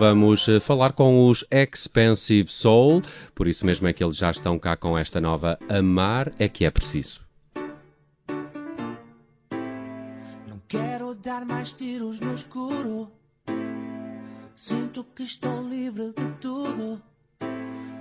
[0.00, 3.02] vamos eh, falar com os Expensive Soul,
[3.34, 6.64] por isso mesmo é que eles já estão cá com esta nova Amar é que
[6.64, 7.20] é preciso.
[10.48, 13.12] Não quero dar mais tiros no escuro.
[14.54, 17.02] Sinto que estou livre de tudo.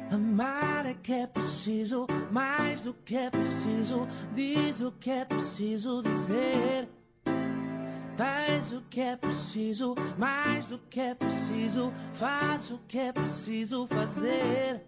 [0.10, 4.08] Amar é que é preciso, mais do que é preciso.
[4.34, 6.88] Diz o que é preciso dizer.
[8.20, 11.94] Tens o que é preciso, mais do que é preciso.
[12.12, 14.86] Faz o que é preciso fazer.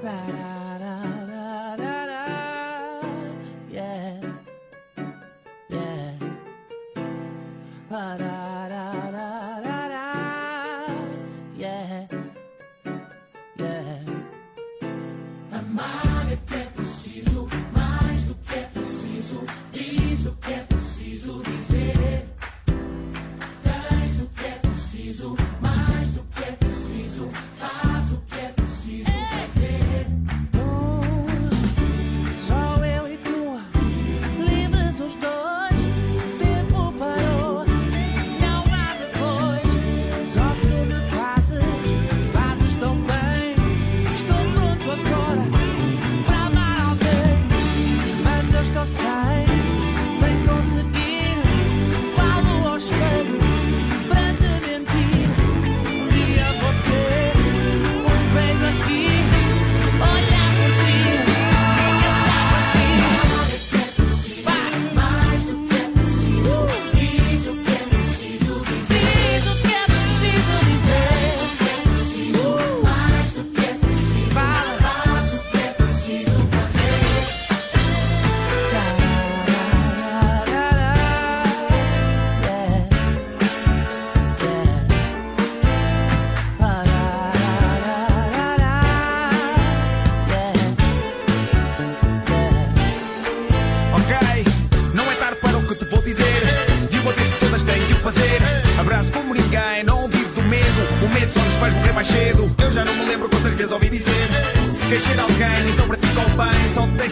[0.00, 0.63] La, la,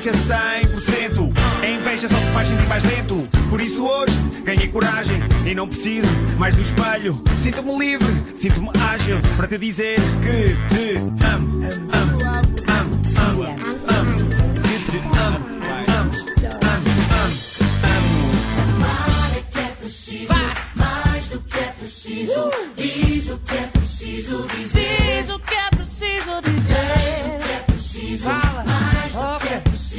[0.02, 1.32] deixa 100%.
[1.62, 3.28] A inveja só te faz sentir mais lento.
[3.48, 6.08] Por isso hoje ganhei coragem e não preciso
[6.38, 7.22] mais do espelho.
[7.38, 12.51] Sinto-me livre, sinto-me ágil para te dizer que te amo, amo,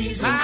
[0.03, 0.42] que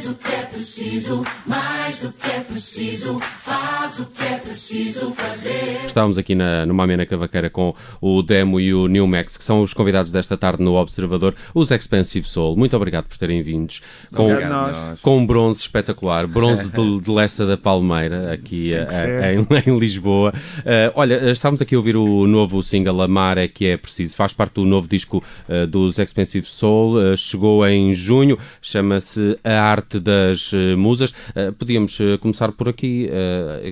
[0.00, 5.12] Tens o que é preciso, mais do que é preciso, faz o que é preciso
[5.12, 5.80] fazer.
[5.84, 9.60] Estávamos aqui na, numa amena cavaqueira com o Demo e o New Max, que são
[9.60, 12.56] os convidados desta tarde no Observador, os Expensive Soul.
[12.56, 13.82] Muito obrigado por terem vindos.
[14.14, 15.00] Com, Obrigado nós.
[15.02, 19.34] com um bronze espetacular, bronze de, de Lessa da Palmeira, aqui que eh, ser.
[19.34, 20.32] em, em Lisboa.
[20.64, 24.16] Eh, olha, estávamos aqui a ouvir o novo single Amar é que é preciso.
[24.16, 26.98] Faz parte do novo disco eh, dos Expensive Soul.
[27.02, 31.12] eh, chegou em junho, chama-se A Arte das eh, Musas.
[31.34, 33.08] Eh, podíamos eh, começar por aqui.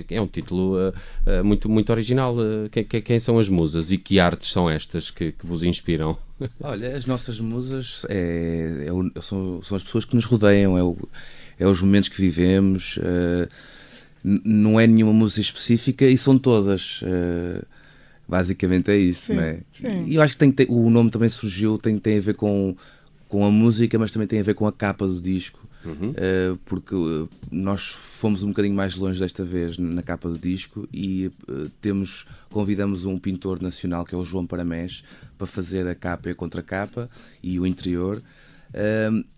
[0.09, 0.75] é um título
[1.43, 2.35] muito, muito original.
[3.03, 6.17] Quem, são as musas e que artes são estas que, que vos inspiram?
[6.61, 10.83] Olha, as nossas musas é, é o- são, são as pessoas que nos rodeiam, é,
[10.83, 10.97] o-
[11.59, 12.97] é os momentos que vivemos.
[14.23, 17.01] n- não é nenhuma música específica e são todas.
[18.27, 19.59] basicamente é isso, Sim, não é?
[19.73, 20.05] sim.
[20.05, 22.35] E eu acho que tem, que ter- o nome também surgiu, tem, tem a ver
[22.35, 22.75] com,
[23.27, 25.59] com a música, mas também tem a ver com a capa do disco.
[25.91, 30.87] Uh, porque uh, nós fomos um bocadinho mais longe desta vez na capa do disco
[30.93, 35.03] e uh, temos convidamos um pintor nacional que é o João Paramés
[35.37, 37.09] para fazer a capa e a contracapa
[37.41, 38.21] e o interior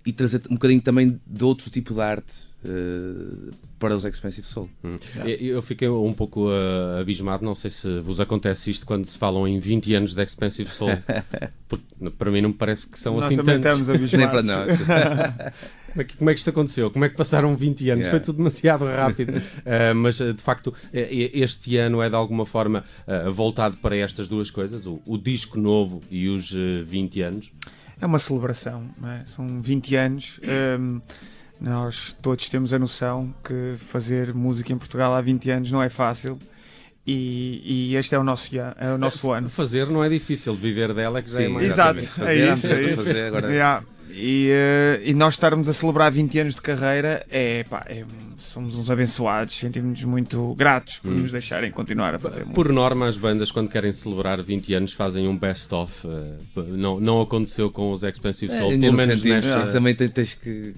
[0.06, 2.34] e trazer um bocadinho também de outro tipo de arte
[2.66, 4.70] uh, para os Expensive Soul.
[4.84, 4.98] Hum.
[5.26, 9.48] Eu fiquei um pouco uh, abismado, não sei se vos acontece isto quando se falam
[9.48, 10.92] em 20 anos de Expensive Soul,
[11.68, 11.86] porque
[12.18, 13.82] para mim não me parece que são Nós assim também tantos.
[13.82, 14.46] estamos abismados.
[14.46, 15.54] Nem para nós.
[15.92, 16.92] Como é, que, como é que isto aconteceu?
[16.92, 18.06] Como é que passaram 20 anos?
[18.06, 18.10] Yeah.
[18.10, 19.38] Foi tudo demasiado rápido.
[19.38, 24.50] uh, mas, de facto, este ano é de alguma forma uh, voltado para estas duas
[24.50, 27.52] coisas: o, o disco novo e os uh, 20 anos.
[28.00, 29.22] É uma celebração, é?
[29.28, 30.40] são 20 anos.
[30.80, 31.00] Um,
[31.62, 35.90] nós todos temos a noção que fazer música em Portugal há 20 anos não é
[35.90, 36.40] fácil.
[37.06, 39.50] E, e, este é o nosso, é o nosso ano.
[39.50, 42.74] Fazer não é difícil, viver dela é que Sim, é mais Exato, é isso.
[42.74, 43.04] É isso.
[43.04, 43.48] Fazer, agora...
[43.52, 43.84] yeah.
[44.14, 48.04] E, uh, e, nós estarmos a celebrar 20 anos de carreira, é, pá, é,
[48.38, 51.18] somos uns abençoados, sentimos-nos muito gratos por hum.
[51.18, 52.46] nos deixarem continuar a fazer.
[52.48, 56.06] Por norma, as bandas, quando querem celebrar 20 anos, fazem um best-of.
[56.06, 59.72] Uh, não, não aconteceu com os Expensive Soul, é, pelo menos nesta...
[59.72, 60.74] Também tens que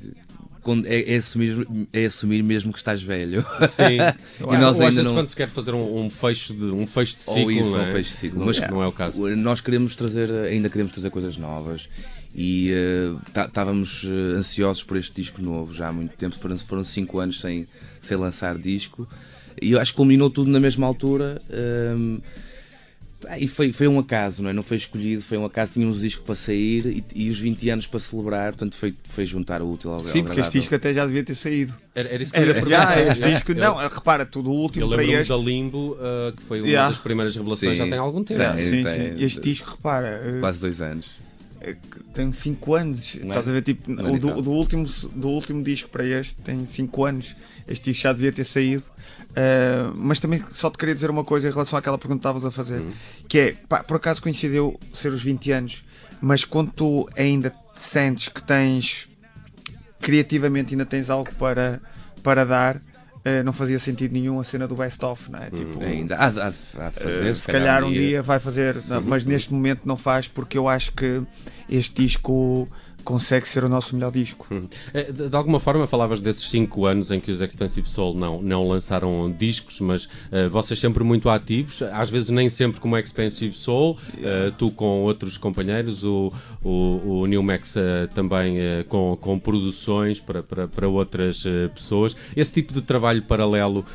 [0.86, 3.46] é, é, assumir, é assumir mesmo que estás velho.
[3.70, 3.98] Sim.
[4.40, 5.14] e nós ou ainda não...
[5.14, 7.82] quando se quer fazer um, um, fecho de um fecho de ciclo, isso, é?
[7.82, 8.46] um fecho de ciclo.
[8.46, 9.28] Mas não é o caso.
[9.36, 11.90] Nós queremos trazer, ainda queremos trazer coisas novas
[12.36, 12.72] e
[13.28, 16.36] estávamos uh, uh, ansiosos por este disco novo já há muito tempo.
[16.38, 17.68] Foram, foram cinco anos sem,
[18.02, 19.08] sem lançar disco
[19.62, 21.42] e eu acho que culminou tudo na mesma altura.
[21.50, 22.22] Uh,
[23.40, 24.54] e foi, foi um acaso, não é?
[24.54, 25.72] Não foi escolhido, foi um acaso.
[25.72, 29.26] Tínhamos o disco para sair e, e os 20 anos para celebrar, portanto foi, foi
[29.26, 31.74] juntar o útil ao Sim, porque este disco até já devia ter saído.
[31.96, 34.86] Era, era isso que era, eu ia ah, este disco, não, repara, tudo o último
[34.86, 35.30] eu para este.
[35.30, 36.90] da Limbo, uh, que foi uma yeah.
[36.90, 37.78] das primeiras revelações, sim.
[37.78, 38.44] já tem algum tempo.
[38.44, 39.14] Não, sim, sim.
[39.18, 40.22] Este disco, repara.
[40.28, 41.10] Uh, Quase dois anos.
[41.64, 41.76] Eh,
[42.14, 43.50] tem 5 anos, não estás é?
[43.50, 43.62] a ver?
[43.62, 47.36] Tipo, o do, do, último, do último disco para este tem 5 anos.
[47.68, 48.84] Este disco já devia ter saído.
[48.84, 52.46] Uh, mas também só te queria dizer uma coisa em relação àquela pergunta que estavas
[52.46, 52.92] a fazer, uhum.
[53.28, 55.86] que é, pá, por acaso coincidiu ser os 20 anos,
[56.22, 59.10] mas quando tu ainda sentes que tens
[60.00, 61.82] criativamente ainda tens algo para,
[62.22, 62.80] para dar,
[63.26, 65.48] Uh, não fazia sentido nenhum a cena do best-of, não é?
[65.48, 66.48] Hum, tipo, ainda há, há,
[66.88, 68.02] há fazer, uh, se, calhar, calhar um dia.
[68.02, 69.04] dia vai fazer, não, uhum.
[69.08, 71.22] mas neste momento não faz porque eu acho que
[71.70, 72.68] este disco
[73.04, 74.48] consegue ser o nosso melhor disco.
[74.52, 74.68] Hum.
[74.94, 78.68] É, de alguma forma falavas desses 5 anos em que os Expensive Soul não, não
[78.68, 83.98] lançaram discos, mas uh, vocês sempre muito ativos, às vezes nem sempre como Expensive Soul,
[84.14, 86.32] uh, tu com outros companheiros, o,
[86.64, 88.58] o, o New Max uh, também
[88.88, 92.16] com, com produções para, para, para outras pessoas.
[92.36, 93.86] Esse tipo de trabalho paralelo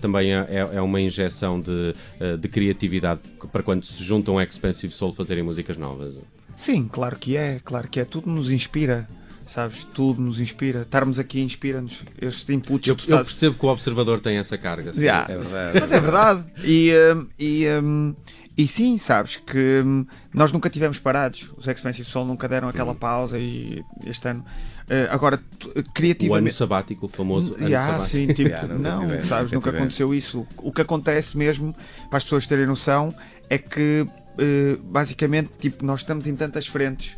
[0.00, 1.94] também é, é, é uma injeção de,
[2.38, 3.20] de criatividade
[3.50, 6.20] para quando se juntam Expensive Soul fazerem músicas novas.
[6.56, 8.04] Sim, claro que é, claro que é.
[8.04, 9.08] Tudo nos inspira,
[9.46, 9.84] sabes?
[9.84, 10.82] Tudo nos inspira.
[10.82, 12.04] Estarmos aqui inspira-nos.
[12.20, 12.88] Estes inputs.
[12.88, 14.92] Eu, eu, percebo que o observador tem essa carga.
[14.94, 15.32] Sim, yeah.
[15.32, 15.80] é verdade.
[15.80, 16.44] Mas é verdade.
[16.64, 18.14] E, um, e, um,
[18.56, 21.52] e sim, sabes que um, nós nunca tivemos parados.
[21.56, 22.96] Os Expensive Soul nunca deram aquela hum.
[22.96, 24.44] pausa e este ano.
[24.82, 25.40] Uh, agora,
[25.94, 26.44] criativamente.
[26.44, 28.16] O ano sabático, o famoso ano yeah, sabático.
[28.16, 30.46] Sim, tipo, yeah, não, tivemos, sabes, nunca aconteceu isso.
[30.58, 31.74] O que acontece mesmo,
[32.10, 33.14] para as pessoas terem noção,
[33.48, 34.21] é que eh,
[34.82, 37.16] basicamente, tipo, nós estamos em tantas frentes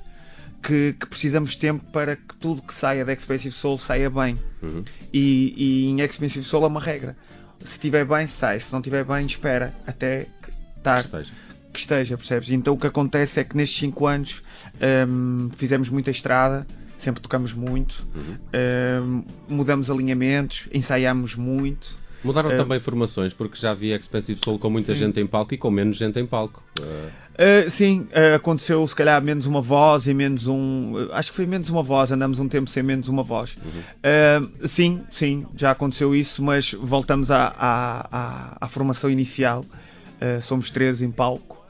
[0.62, 4.38] que, que, precisamos de tempo para que tudo que saia da Expensive Soul saia bem.
[4.62, 4.82] Uhum.
[5.12, 7.16] E, e, em Expensive Soul é uma regra.
[7.61, 8.59] Se estiver bem, sai.
[8.61, 10.26] Se não estiver bem, espera até
[10.76, 11.00] estar.
[11.00, 11.33] Que esteja.
[11.73, 12.50] Que esteja, percebes?
[12.50, 14.42] Então o que acontece é que nestes 5 anos
[15.09, 16.66] um, fizemos muita estrada,
[16.97, 19.25] sempre tocamos muito, uhum.
[19.49, 22.03] um, mudamos alinhamentos, ensaiamos muito.
[22.25, 25.00] Mudaram uh, também formações, porque já havia Expensive Soul com muita sim.
[25.00, 26.62] gente em palco e com menos gente em palco.
[26.81, 27.71] Uh...
[27.71, 30.95] sim, uh, aconteceu se calhar menos uma voz e menos um.
[31.12, 33.57] acho que foi menos uma voz, andamos um tempo sem menos uma voz.
[33.64, 34.50] Uhum.
[34.66, 39.64] sim, sim, já aconteceu isso, mas voltamos à, à, à, à formação inicial.
[40.40, 41.63] somos três em palco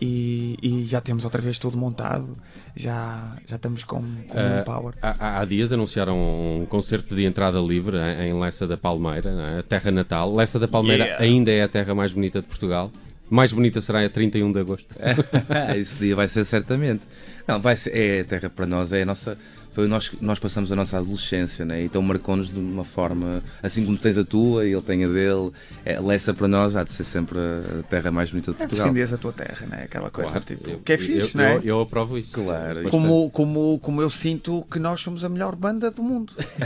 [0.00, 2.36] e, e, já temos outra vez tudo montado
[2.76, 4.94] já, já estamos com, com uh, um power.
[5.02, 9.58] Há, há, dias anunciaram um concerto de entrada livre em, em Lessa da Palmeira, é?
[9.58, 10.32] a terra natal.
[10.34, 11.24] Lessa da Palmeira yeah.
[11.24, 12.90] ainda é a terra mais bonita de Portugal.
[13.28, 14.94] Mais bonita será a 31 de agosto.
[15.76, 17.02] Esse dia vai ser certamente.
[17.46, 19.36] Não, vai ser, é a terra para nós, é a nossa
[19.78, 21.84] foi nós nós passamos a nossa adolescência, né?
[21.84, 25.52] então marcou-nos de uma forma, assim como tens a tua e ele tem a dele,
[25.84, 28.96] é, Lessa para nós há de ser sempre a terra mais bonita de é Portugal.
[28.96, 29.82] É a tua terra, né?
[29.84, 31.56] aquela coisa claro, tipo, eu, que é fixe, eu, né?
[31.58, 32.42] Eu, eu aprovo isso.
[32.42, 32.90] Claro.
[32.90, 36.32] Como, como, como eu sinto que nós somos a melhor banda do mundo.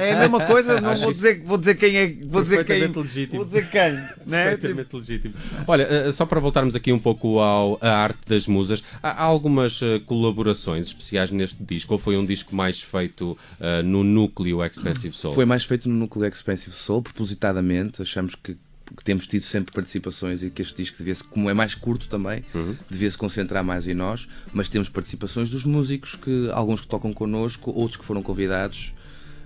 [0.00, 3.38] é a mesma coisa, não vou dizer, vou dizer quem é, vou dizer quem, legítimo.
[3.38, 3.92] vou dizer quem,
[4.26, 4.50] né?
[4.50, 4.96] Perfeitamente tipo...
[4.98, 5.34] legítimo.
[5.66, 9.80] Olha, eh, só para voltarmos aqui um pouco ao, à arte das musas, há algumas
[9.82, 14.62] eh, colaborações especiais neste disco, ou foi foi um disco mais feito uh, no núcleo
[14.64, 15.34] Expensive Soul?
[15.34, 18.02] Foi mais feito no núcleo Expensive Soul, propositadamente.
[18.02, 18.54] Achamos que,
[18.96, 22.44] que temos tido sempre participações e que este disco devia como é mais curto também,
[22.54, 22.76] uhum.
[22.90, 27.14] devia se concentrar mais em nós, mas temos participações dos músicos, que alguns que tocam
[27.14, 28.92] connosco, outros que foram convidados.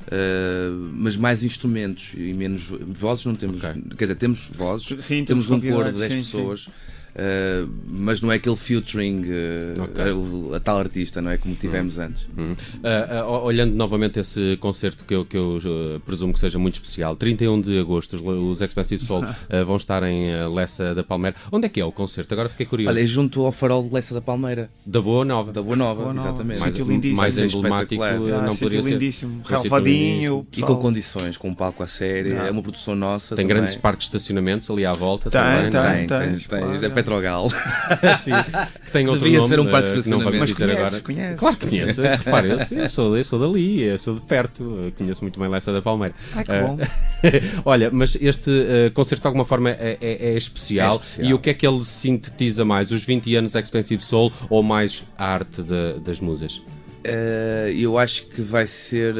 [0.06, 3.62] Uh, mas mais instrumentos e menos vozes não temos.
[3.62, 3.82] Okay.
[3.96, 6.60] Quer dizer, temos vozes, sim, temos um coro de 10 pessoas.
[6.62, 6.70] Sim
[7.16, 10.52] Uh, mas não é aquele featuring uh, okay.
[10.52, 11.38] a, a, tal artista, não é?
[11.38, 12.04] Como tivemos uhum.
[12.04, 12.26] antes.
[12.36, 12.52] Uhum.
[12.52, 15.58] Uh, olhando novamente esse concerto que eu, que eu
[16.04, 19.24] presumo que seja muito especial, 31 de agosto, os, Expensive Soul
[19.66, 21.36] vão estar em Lessa da Palmeira.
[21.50, 22.34] Onde é que é o concerto?
[22.34, 22.94] Agora fiquei curioso.
[22.94, 24.68] Olha, é junto ao farol de Lessa da Palmeira.
[24.84, 25.52] Da Boa Nova.
[25.52, 26.28] Da Boa Nova, Boa Nova.
[26.28, 26.60] exatamente.
[26.60, 27.16] Mais, lindíssimo.
[27.16, 28.90] mais emblemático ah, não poderia ser.
[28.90, 30.46] lindíssimo, relvadinho.
[30.54, 32.46] E com condições, com um palco a sério, ah.
[32.46, 33.34] é uma produção nossa.
[33.34, 33.56] Tem também.
[33.56, 35.70] grandes parques de estacionamentos ali à volta tem, também.
[35.70, 37.48] Tem, tem, tem, tem, É Petrogal.
[38.20, 38.32] Sim,
[38.84, 39.54] que tem outro Devia nome.
[39.54, 41.00] ser um parque de uh, não vamos dizer conheces, agora.
[41.00, 41.40] Conheces.
[41.40, 42.02] Claro que conheço.
[42.02, 44.62] Repare, eu, eu, sou, eu sou dali, eu sou de perto.
[44.62, 46.14] Eu conheço muito bem Lessa da Palmeira.
[46.34, 46.74] Ai, que bom.
[46.74, 50.94] Uh, olha, mas este uh, concerto de alguma forma é, é, é, especial.
[50.94, 51.28] é, especial.
[51.28, 52.90] E o que é que ele sintetiza mais?
[52.90, 56.56] Os 20 anos Expensive Soul ou mais a arte de, das musas?
[56.56, 59.14] Uh, eu acho que vai ser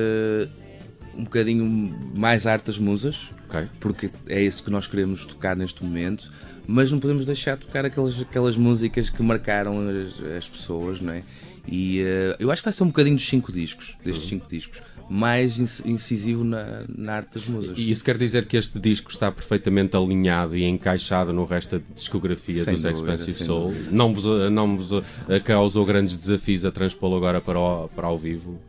[1.17, 3.31] um bocadinho mais arte das musas.
[3.49, 3.69] Okay.
[3.79, 6.33] Porque é isso que nós queremos tocar neste momento
[6.67, 11.13] mas não podemos deixar de tocar aquelas, aquelas músicas que marcaram as, as pessoas, não
[11.13, 11.23] é?
[11.69, 14.31] E uh, eu acho que vai ser um bocadinho dos cinco discos, destes uhum.
[14.31, 14.81] cinco discos,
[15.11, 17.79] mais incisivo na, na arte das músicas.
[17.79, 21.85] E isso quer dizer que este disco está perfeitamente alinhado e encaixado no resto da
[21.95, 23.75] discografia sem dos dúvida, Expensive Soul?
[23.91, 28.17] Não vos, não vos eh, causou grandes desafios a transpô-lo agora para o, para ao
[28.17, 28.61] vivo?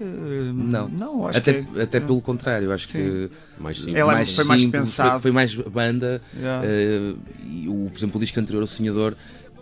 [0.00, 2.92] Uh, não, não até, que, até pelo contrário, acho sim.
[2.92, 3.96] que mais simples.
[3.96, 6.22] Ela mais foi mais pensado, foi, foi mais banda.
[6.36, 6.64] Yeah.
[6.64, 9.16] Uh, e o, por exemplo, o disco anterior, O Sonhador,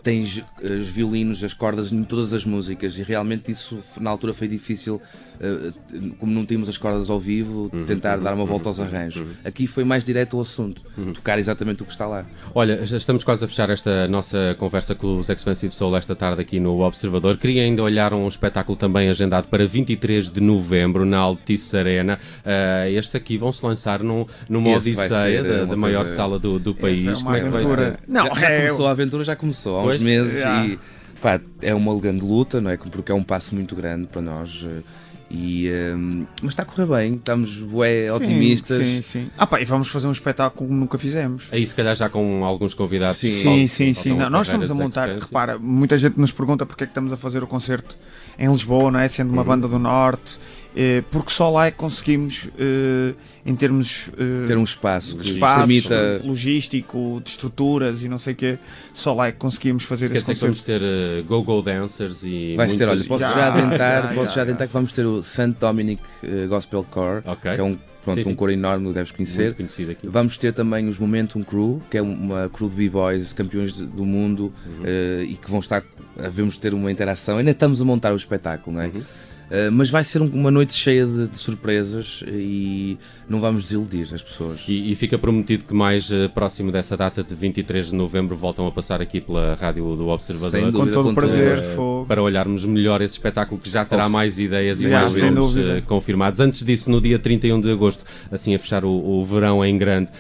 [0.07, 4.47] tens os violinos, as cordas em todas as músicas e realmente isso na altura foi
[4.47, 5.03] difícil
[5.41, 5.73] eh,
[6.19, 8.81] como não tínhamos as cordas ao vivo, uhum, tentar uhum, dar uma uhum, volta aos
[8.81, 9.23] arranjos.
[9.23, 9.29] Uhum.
[9.45, 11.13] Aqui foi mais direto ao assunto, uhum.
[11.13, 12.25] tocar exatamente o que está lá.
[12.55, 16.41] Olha, já estamos quase a fechar esta nossa conversa com os Expensive Soul esta tarde
[16.41, 17.37] aqui no Observador.
[17.37, 22.19] Queria ainda olhar um espetáculo também agendado para 23 de novembro na Altice Arena.
[22.39, 26.17] Uh, este aqui vão se lançar num, numa Esse odisseia da, da maior coisa...
[26.17, 27.07] sala do, do país.
[27.07, 27.99] É Como é que vai ser?
[28.07, 28.61] Não, já, já é...
[28.61, 30.03] começou a aventura, já começou há uns pois?
[30.03, 30.79] meses e
[31.21, 32.77] pá, é uma grande luta, não é?
[32.77, 34.63] Porque é um passo muito grande para nós.
[34.63, 34.83] Uh,
[35.29, 38.87] e, um, mas está a correr bem, estamos bué, otimistas.
[38.87, 39.31] Sim, sim.
[39.37, 41.49] Ah, pá, e vamos fazer um espetáculo como nunca fizemos.
[41.51, 43.17] Aí, se calhar, já com alguns convidados.
[43.17, 43.95] Sim, sim, sim.
[43.95, 44.15] sim.
[44.15, 45.09] Não, nós estamos a montar.
[45.09, 47.97] Repara, muita gente nos pergunta porque é que estamos a fazer o concerto
[48.39, 49.09] em Lisboa, não é?
[49.09, 49.49] Sendo uma uhum.
[49.49, 50.66] banda do Norte, eh,
[51.11, 52.49] porque só lá é que conseguimos.
[52.59, 53.15] Eh,
[53.47, 58.33] em termos uh, ter um espaço que espaço, permita logístico, de estruturas e não sei
[58.33, 58.59] o quê,
[58.93, 62.57] só lá é que conseguimos fazer Quer dizer que vamos ter uh, go-go dancers e
[62.57, 65.07] vais ter, olha, posso já, já adiantar, já, posso já, já adiantar que vamos ter
[65.07, 65.55] o St.
[65.61, 67.55] Dominic uh, Gospel Core, okay.
[67.55, 69.55] que é um pronto, sim, um coro enorme, deves conhecer.
[70.03, 74.53] Vamos ter também os Momentum Crew, que é uma crew de b-boys, campeões do mundo,
[74.67, 74.83] uhum.
[74.83, 75.85] uh, e que vão estar,
[76.17, 77.39] vamos ter uma interação.
[77.39, 78.87] Ainda estamos a montar o espetáculo, não é?
[78.87, 79.03] Uhum.
[79.47, 82.99] Uh, mas vai ser uma noite cheia de, de, surpresas e
[83.29, 84.65] não vamos desiludir as pessoas.
[84.67, 88.67] E, e fica prometido que mais uh, próximo dessa data de 23 de novembro voltam
[88.67, 90.51] a passar aqui pela rádio do Observador.
[90.51, 91.59] Sem dúvida, com todo o prazer.
[91.79, 96.41] Uh, para olharmos melhor esse espetáculo que já terá mais ideias e mais nomes confirmados.
[96.41, 100.11] Antes disso, no dia 31 de agosto, assim a fechar o, o verão em grande,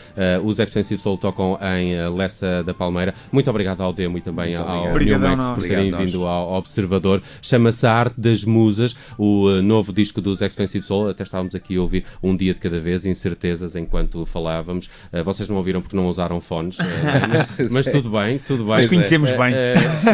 [0.44, 3.14] os Expensive Soul tocam em Lessa da Palmeira.
[3.32, 7.22] Muito obrigado ao Demo e também Muito ao New por terem vindo ao Observador.
[7.42, 11.10] Chama-se A Arte das Musas o uh, novo disco dos Expensive Soul.
[11.10, 14.86] Até estávamos aqui a ouvir um dia de cada vez, incertezas enquanto falávamos.
[15.12, 16.82] Uh, vocês não ouviram porque não usaram fones, uh,
[17.58, 18.74] mas, mas, tudo bem, tudo bem.
[18.74, 19.54] Mas conhecemos bem.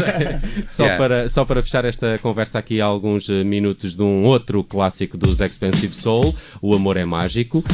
[0.68, 0.98] só, yeah.
[0.98, 5.94] para, só para fechar esta conversa aqui, alguns minutos de um outro clássico dos Expensive
[5.94, 7.64] Soul, O Amor é Mágico.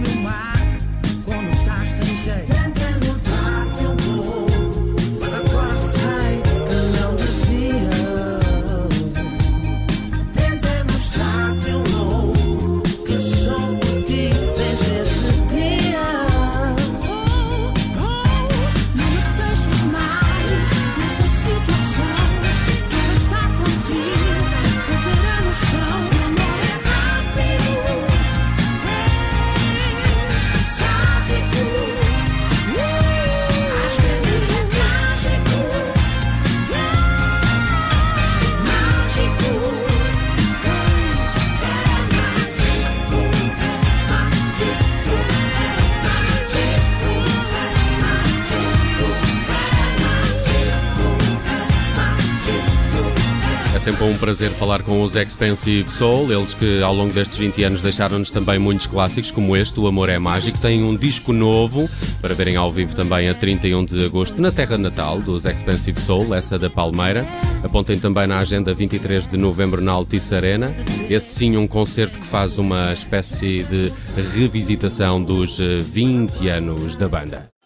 [0.00, 0.59] Perfeito, geras como o mar
[54.10, 58.30] um prazer falar com os Expensive Soul, eles que ao longo destes 20 anos deixaram-nos
[58.30, 60.58] também muitos clássicos, como este, O Amor é Mágico.
[60.58, 61.88] Tem um disco novo
[62.20, 66.34] para verem ao vivo também a 31 de agosto na terra natal dos Expensive Soul,
[66.34, 67.24] essa da Palmeira.
[67.62, 70.74] Apontem também na agenda 23 de novembro na Altice Arena.
[71.08, 73.92] Esse sim, um concerto que faz uma espécie de
[74.34, 77.59] revisitação dos 20 eh, anos da banda.